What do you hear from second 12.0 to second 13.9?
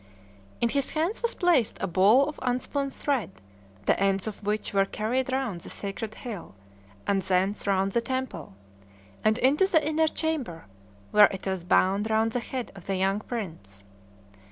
round the head of the young prince.